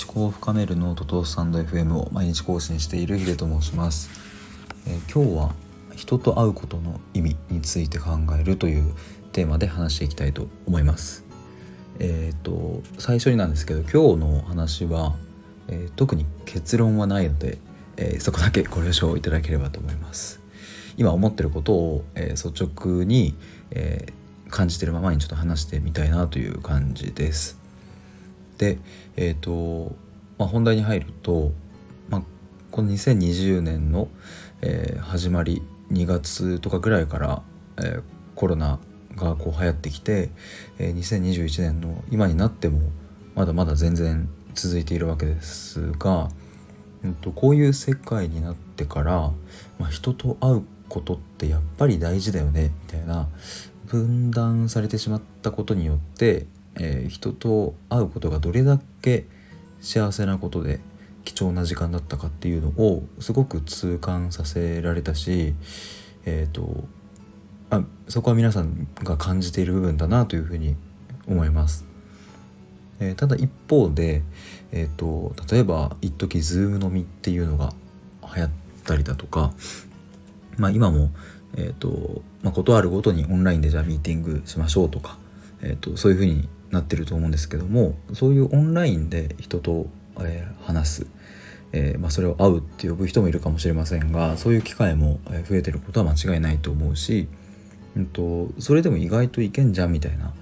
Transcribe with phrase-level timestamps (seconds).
[0.00, 4.08] 思考を深めるノートとスタンド FM を毎日更新しているヒデと申します、
[4.86, 5.54] えー、今日は
[5.96, 8.94] 人と会うことの意味について考えるという
[9.32, 11.24] テーマで話していきたいと思います。
[11.98, 15.16] えっ、ー、と最初になんですけど今日の話は、
[15.66, 17.58] えー、特に結論はないので、
[17.96, 20.40] えそこだけご了承いただければと思います。
[20.96, 23.34] 今思ってることを、え率直に、
[23.72, 24.12] え
[24.48, 27.57] 感じてるままにちょっと話してみたいなという感じです。
[28.58, 28.78] で
[29.16, 29.96] えっ、ー、と、
[30.36, 31.52] まあ、本題に入ると、
[32.10, 32.22] まあ、
[32.70, 34.08] この2020年の、
[34.60, 35.62] えー、始まり
[35.92, 37.42] 2月とかぐらいから、
[37.78, 38.02] えー、
[38.34, 38.78] コロナ
[39.16, 40.30] がこう流行ってきて、
[40.78, 42.80] えー、2021年の今になっても
[43.34, 46.28] まだまだ全然続いているわけですが、
[47.04, 49.30] うん、とこういう世界になってから、
[49.78, 53.28] まあ、人と会うことってやっぱり大事だよねみたいな
[53.86, 56.46] 分断されてしまったことによって
[56.78, 59.26] えー、人と会うことがどれだけ
[59.80, 60.80] 幸せなことで
[61.24, 65.54] 貴重な時間だったかっていうのをすごく痛感させられたし、
[66.24, 66.84] えーと、
[67.70, 70.76] あそこは皆さんが感じている部分だなというふうに
[71.26, 71.84] 思います。
[73.00, 74.22] えー、ただ一方で、
[74.72, 77.72] えーと、例えば一時ズーム飲みっていうのが
[78.34, 78.50] 流行っ
[78.84, 79.52] たりだとか、
[80.56, 81.10] まあ、今も、
[81.56, 85.18] えーとまあ、ことあるごとにオンラインでじゃあミーティングしましょうとか、
[85.62, 89.86] えーとそういうふうになってると思うんですけどもそういうオンラインで人と、
[90.20, 91.06] えー、話す、
[91.72, 97.28] えー、まあ、それを会うって呼ぶ人もいるかもしれませんがそういう機会も増えてることは間違いないと思うし、
[97.96, 100.32] うんと、それでも意外といけんじゃんみたいな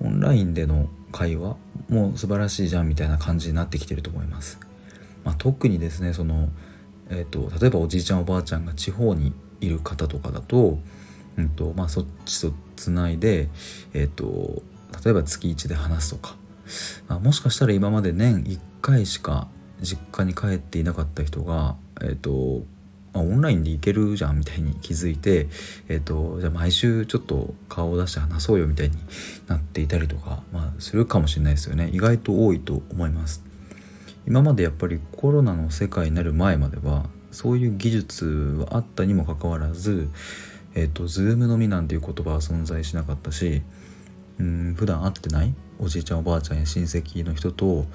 [0.00, 1.56] オンラインでの会話
[1.88, 4.58] も素晴らしいじゃんみたいな感じになってきてると思います。
[5.24, 6.48] まあ、特にですねその、
[7.08, 10.78] えーと、例えばおじいちゃんおばあちゃんが地方にいる方とかだと,、
[11.38, 13.48] うんとまあ、そっちとつないで、
[13.94, 14.62] えーと
[15.04, 16.36] 例えば月1で話すとか、
[17.08, 19.48] まあ、もしかしたら今まで年1回しか
[19.82, 22.62] 実家に帰っていなかった人が、えっ、ー、と
[23.14, 25.46] まあ、オンラインで行けるじゃんみたいに気づいて、
[25.88, 28.96] えっ、ー、とじゃあ毎週ちょっと顔を出して話そうよみたいに
[29.46, 31.90] なっていたりとか、まあ、するかもしれないですよね。
[31.92, 33.44] 意外と多いと思います。
[34.26, 38.26] 今までやっぱりコロナの世界になる前まではそういう技術
[38.68, 40.08] はあったにもかかわらず
[40.74, 43.62] えっ、ー、と Zoom のみなんていう言葉は存在しなかったし
[44.38, 45.54] うん普段会ってない？
[45.78, 47.86] おじいちゃんおばあちゃんや親戚の人と、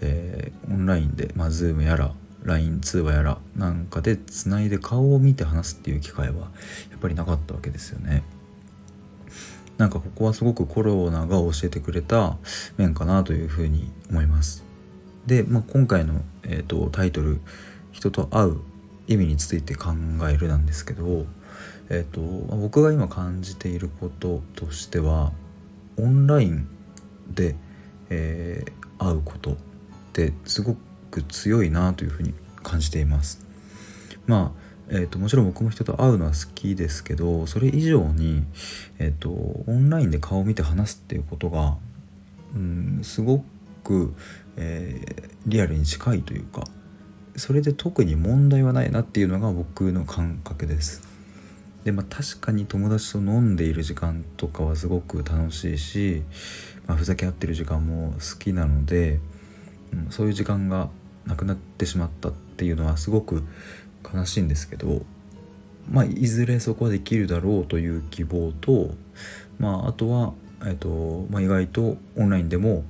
[0.00, 2.12] えー、オンラインで、まあ、Zoom やら
[2.44, 6.50] LINE 通話やらなんかでつないで顔を見て話すっていう機会は
[6.90, 8.22] やっぱりなかったわけですよね。
[9.76, 12.36] なんかここはすごくコロナが教えてくれた
[12.76, 14.64] 面かなというふうに思います。
[15.26, 17.40] で、まあ、今回の、えーと、タイトル
[17.92, 18.56] 「人と会う
[19.06, 19.90] 意味について考
[20.28, 21.26] える」なんですけど、
[21.88, 22.20] えーと
[22.56, 25.32] 僕が今感じていることとしては
[25.98, 26.68] オンライン
[27.30, 27.56] で、
[28.10, 29.56] えー、会うことっ
[30.12, 30.76] てすご
[31.10, 33.44] く強いなというふうに感じています。
[34.26, 38.44] まあえーと、もちろん僕も人と会うのは好きですけどそれ以上に、
[38.98, 41.76] えーと、オンラインで顔を見て話すっていうことが、
[42.54, 43.44] うん、すご
[43.84, 44.14] く、
[44.56, 46.64] えー、リアルに近いというか
[47.36, 51.17] それで特に問題はないなっていうのが僕の感覚です。
[51.84, 56.22] でまあ確かに友達と飲んでいる時間とかはすごく楽しいし、
[56.86, 59.20] まあ、ふざけ合ってる時間も好きなので、
[59.92, 60.90] うん、そういう時間が
[61.26, 63.44] なくなってしまったっていうのはすごく
[64.12, 65.02] 悲しいんですけど、
[65.90, 68.94] まあ、いずれそこはできるだろうという希望と、
[69.58, 70.32] まあ、あとは、
[70.66, 72.84] えっとまあ、意外とオンラインでも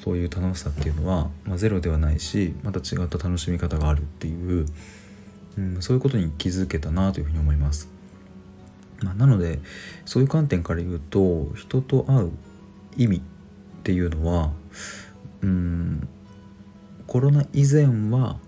[0.00, 4.66] そういう楽しさっていうのは、まあ、ゼロではないしまた違った楽しみ方があるっていう、
[5.56, 7.93] うん、そういうことに気づけたなというふうに思います。
[9.04, 9.60] まあ、なので
[10.06, 12.32] そういう観点から言うと人と会う
[12.96, 13.20] 意味っ
[13.82, 14.50] ていうのは
[15.42, 16.08] うん
[17.06, 18.38] コロナ以前は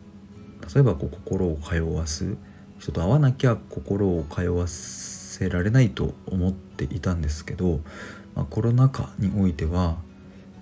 [0.75, 2.37] 例えばこう心を通わす
[2.79, 7.81] 人と会わなきゃ心を通わせられないと思っていたんですけど、
[8.35, 9.97] まあ、コロナ禍においては、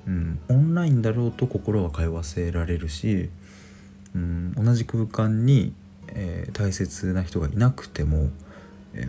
[0.06, 3.30] うん、オンラインだろうと心は通わせられるし、
[4.14, 5.72] うん、同じ空間に、
[6.08, 8.30] えー、大切な人がいなくても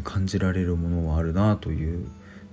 [0.03, 2.07] 感じられるものはあるなという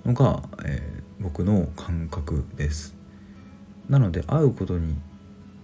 [0.05, 2.95] のが、えー、僕の感覚です。
[3.89, 4.97] なので会うことに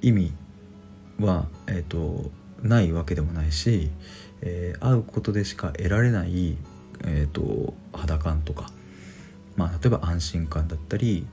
[0.02, 0.32] 意味
[1.20, 2.30] は、えーと、
[2.62, 3.90] ないわけでもないし、
[4.40, 6.56] えー、会うことでしか得られない、
[7.04, 8.70] えーと、肌感とか、
[9.56, 11.26] まあ、例えば安心感だったり、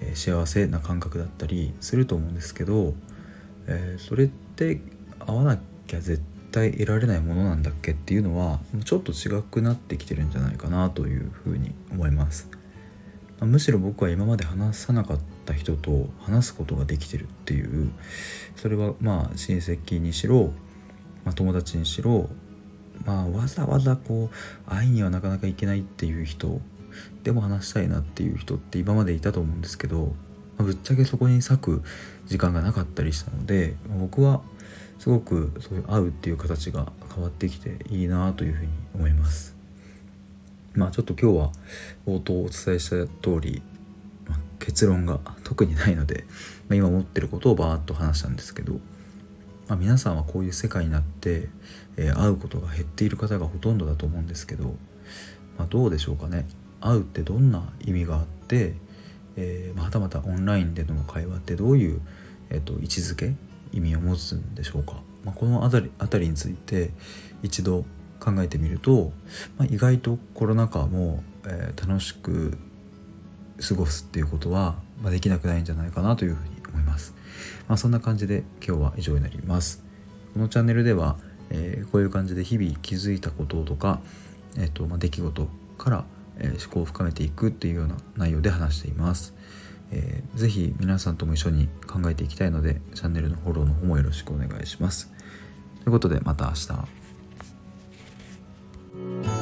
[0.00, 2.94] えー、幸せな感覚だったりすると思うんですけど、
[3.66, 4.80] えそれって
[5.20, 12.48] 会わなきゃ絶対得られないものなんだっけっていうのはちょっと違くなってきてるんじゃないかなというふうに思います。
[13.40, 17.90] むしろ僕は今まで話さなかった人と話すことができてるっていう
[18.54, 20.52] それはまあ親戚にしろ、
[21.24, 22.28] まあ、友達にしろ、
[23.04, 26.60] まあ、わざわざこう会いにはなかなか行けないっていう人
[27.24, 30.14] でも話したいなっていう人って今までいたと思うんですけど、
[30.56, 31.82] まあ、ぶっちゃけそこに割く
[32.26, 34.40] 時間がなかったりしたので僕は
[35.02, 39.56] すごくそういう会うっていう形が変わってきていいなというふうに思います。
[40.74, 41.52] まあちょっと今日は
[42.06, 43.62] 冒頭お伝えした通り、
[44.28, 46.24] まあ、結論が特にないので、
[46.68, 48.74] まあ、今思ってることをバーッと話したんですけど、
[49.66, 51.48] まあ、皆さんはこういう世界になって、
[51.96, 54.76] えー、会うことが減っている方がほとんどだと思うんですけど、
[55.58, 56.46] まあ、どうでしょうかね
[56.80, 58.74] 会うってどんな意味があって、
[59.36, 62.00] えー、またまたオンラインでの会話ってどういう、
[62.50, 63.34] えーと、位置づけ
[63.72, 66.90] 意味を持つんでしょうか、まあ、この辺り辺りについて
[67.42, 67.84] 一度
[68.20, 69.12] 考えてみると、
[69.58, 72.56] まあ、意外とコロナ禍も、えー、楽しく
[73.68, 77.14] 過ごすっていうことは、まあ、できなくないんじゃないかなというふうに思います。
[77.68, 79.82] まあ、そんな感じで今日は以上になります。
[80.34, 81.16] このチャンネルでは、
[81.50, 84.00] えー、こういう感じで日々気づいたこととか、
[84.56, 85.48] えーとまあ、出来事
[85.78, 86.04] から、
[86.38, 89.34] えー、思考を深めていくっていうような内容で話しています。
[89.92, 95.12] えー、ぜひ皆さんとも一緒に考えていきたいのでチャンネルのフォローの方もよろしくお願いします。
[95.80, 99.41] ということでまた明日。